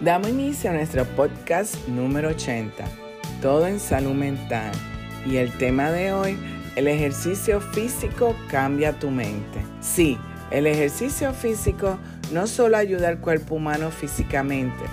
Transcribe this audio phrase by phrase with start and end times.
[0.00, 2.84] Damos inicio a nuestro podcast número 80,
[3.42, 4.72] Todo en Salud Mental.
[5.26, 6.38] Y el tema de hoy,
[6.74, 9.60] el ejercicio físico cambia tu mente.
[9.82, 10.16] Sí,
[10.50, 11.98] el ejercicio físico
[12.32, 14.84] no solo ayuda al cuerpo humano físicamente,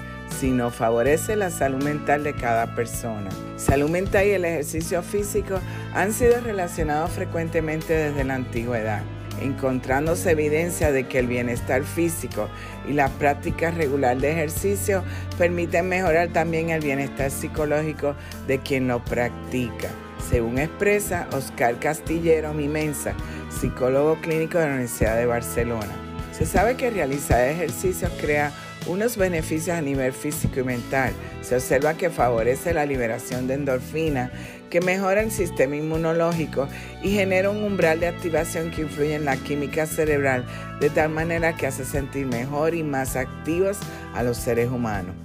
[0.41, 3.29] sino favorece la salud mental de cada persona.
[3.55, 5.61] Salud mental y el ejercicio físico
[5.93, 9.03] han sido relacionados frecuentemente desde la antigüedad
[9.41, 12.49] encontrándose evidencia de que el bienestar físico
[12.87, 15.03] y la práctica regular de ejercicio
[15.37, 18.15] permiten mejorar también el bienestar psicológico
[18.47, 19.89] de quien lo practica.
[20.29, 23.13] Según expresa Oscar Castillero Mimensa,
[23.49, 25.93] psicólogo clínico de la Universidad de Barcelona.
[26.31, 28.51] Se sabe que realizar ejercicios crea
[28.87, 31.13] unos beneficios a nivel físico y mental.
[31.41, 34.31] Se observa que favorece la liberación de endorfina,
[34.69, 36.67] que mejora el sistema inmunológico
[37.01, 40.45] y genera un umbral de activación que influye en la química cerebral
[40.79, 43.77] de tal manera que hace sentir mejor y más activos
[44.13, 45.15] a los seres humanos.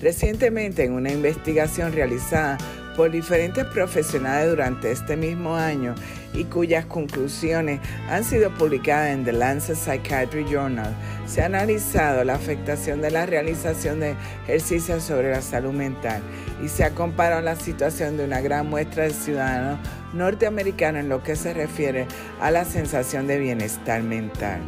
[0.00, 2.58] Recientemente, en una investigación realizada
[2.96, 5.94] por diferentes profesionales durante este mismo año
[6.32, 10.94] y cuyas conclusiones han sido publicadas en The Lancet Psychiatry Journal,
[11.26, 16.22] se ha analizado la afectación de la realización de ejercicios sobre la salud mental
[16.62, 19.78] y se ha comparado la situación de una gran muestra de ciudadanos
[20.12, 22.06] norteamericanos en lo que se refiere
[22.40, 24.60] a la sensación de bienestar mental.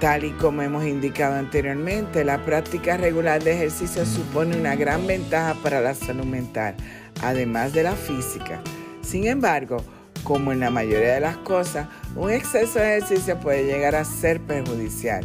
[0.00, 5.54] Tal y como hemos indicado anteriormente, la práctica regular de ejercicio supone una gran ventaja
[5.62, 6.74] para la salud mental,
[7.22, 8.62] además de la física.
[9.02, 9.84] Sin embargo,
[10.24, 14.40] como en la mayoría de las cosas, un exceso de ejercicio puede llegar a ser
[14.40, 15.22] perjudicial.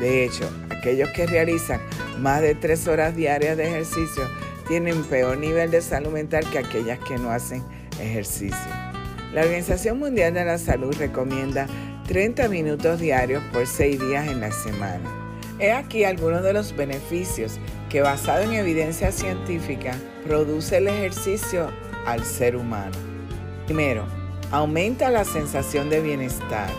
[0.00, 1.80] De hecho, aquellos que realizan
[2.20, 4.24] más de tres horas diarias de ejercicio
[4.66, 7.62] tienen peor nivel de salud mental que aquellas que no hacen
[8.00, 8.58] ejercicio.
[9.32, 11.66] La Organización Mundial de la Salud recomienda
[12.06, 15.10] 30 minutos diarios por 6 días en la semana.
[15.58, 21.68] He aquí algunos de los beneficios que basado en evidencia científica produce el ejercicio
[22.06, 22.94] al ser humano.
[23.64, 24.06] Primero,
[24.52, 26.70] aumenta la sensación de bienestar.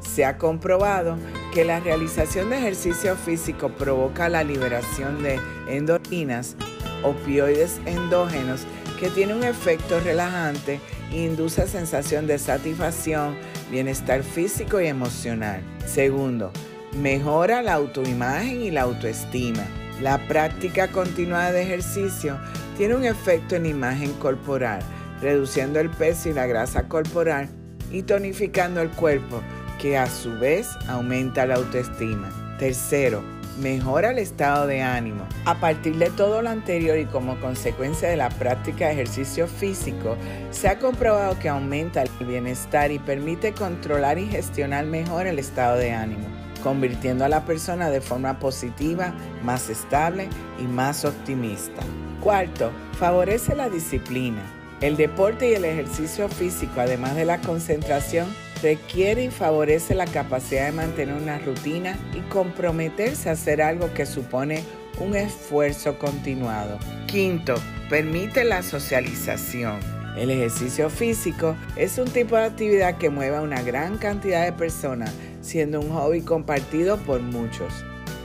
[0.00, 1.16] Se ha comprobado
[1.54, 6.56] que la realización de ejercicio físico provoca la liberación de endorfinas,
[7.02, 8.66] opioides endógenos,
[9.00, 10.80] que tiene un efecto relajante
[11.10, 13.36] e induce sensación de satisfacción,
[13.70, 15.60] bienestar físico y emocional.
[15.86, 16.50] Segundo,
[16.96, 19.64] mejora la autoimagen y la autoestima.
[20.02, 22.38] La práctica continuada de ejercicio
[22.76, 24.80] tiene un efecto en imagen corporal,
[25.20, 27.48] reduciendo el peso y la grasa corporal
[27.90, 29.42] y tonificando el cuerpo,
[29.80, 32.56] que a su vez aumenta la autoestima.
[32.58, 33.22] Tercero,
[33.58, 35.26] mejora el estado de ánimo.
[35.44, 40.16] A partir de todo lo anterior y como consecuencia de la práctica de ejercicio físico,
[40.50, 45.76] se ha comprobado que aumenta el bienestar y permite controlar y gestionar mejor el estado
[45.76, 46.26] de ánimo,
[46.62, 51.82] convirtiendo a la persona de forma positiva, más estable y más optimista.
[52.20, 54.42] Cuarto, favorece la disciplina.
[54.80, 58.28] El deporte y el ejercicio físico, además de la concentración,
[58.62, 64.06] requiere y favorece la capacidad de mantener una rutina y comprometerse a hacer algo que
[64.06, 64.62] supone
[65.00, 66.78] un esfuerzo continuado.
[67.06, 67.54] Quinto,
[67.88, 69.78] permite la socialización.
[70.16, 74.52] El ejercicio físico es un tipo de actividad que mueve a una gran cantidad de
[74.52, 77.72] personas, siendo un hobby compartido por muchos.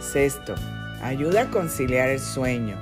[0.02, 0.56] Sexto,
[1.04, 2.78] ayuda a conciliar el sueño.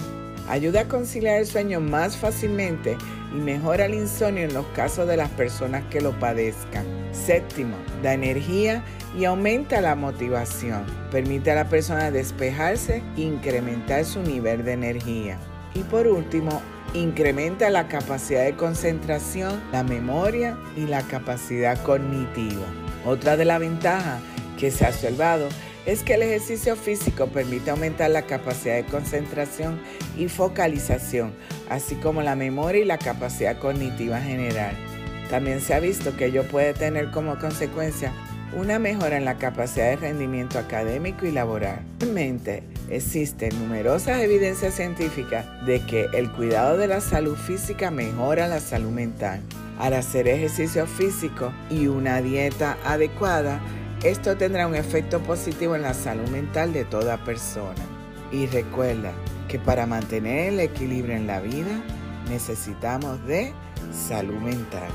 [0.47, 2.97] Ayuda a conciliar el sueño más fácilmente
[3.33, 6.85] y mejora el insomnio en los casos de las personas que lo padezcan.
[7.11, 8.83] Séptimo, da energía
[9.17, 10.85] y aumenta la motivación.
[11.11, 15.37] Permite a la persona despejarse e incrementar su nivel de energía.
[15.73, 16.61] Y por último,
[16.93, 22.65] incrementa la capacidad de concentración, la memoria y la capacidad cognitiva.
[23.05, 24.21] Otra de las ventajas
[24.57, 25.47] que se ha observado
[25.85, 29.79] es que el ejercicio físico permite aumentar la capacidad de concentración
[30.17, 31.33] y focalización,
[31.69, 34.75] así como la memoria y la capacidad cognitiva general.
[35.29, 38.13] También se ha visto que ello puede tener como consecuencia
[38.53, 41.79] una mejora en la capacidad de rendimiento académico y laboral.
[41.99, 48.59] Realmente existen numerosas evidencias científicas de que el cuidado de la salud física mejora la
[48.59, 49.41] salud mental.
[49.79, 53.61] Al hacer ejercicio físico y una dieta adecuada,
[54.03, 57.81] esto tendrá un efecto positivo en la salud mental de toda persona.
[58.31, 59.11] Y recuerda
[59.47, 61.83] que para mantener el equilibrio en la vida
[62.29, 63.53] necesitamos de
[63.91, 64.89] salud mental.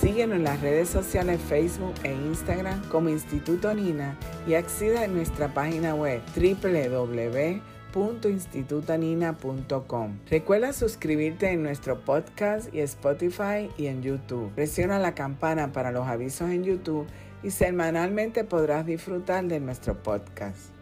[0.00, 4.14] Síguenos en las redes sociales Facebook e Instagram como Instituto Nina
[4.46, 6.20] y acceda a nuestra página web
[7.96, 10.18] www.institutanina.com.
[10.30, 14.52] Recuerda suscribirte en nuestro podcast y Spotify y en YouTube.
[14.54, 17.06] Presiona la campana para los avisos en YouTube
[17.42, 20.75] y semanalmente podrás disfrutar de nuestro podcast.